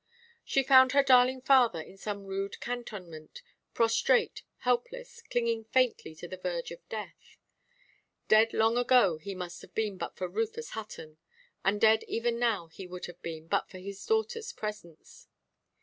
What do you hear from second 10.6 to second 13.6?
Hutton; and dead even now he would have been